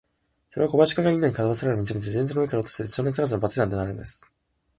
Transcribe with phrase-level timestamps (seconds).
[0.49, 4.33] それは小林君が、インド人に、かどわかされる道々、自動車の上から落としていった、少年探偵団のバッジが目じるしとなったのです。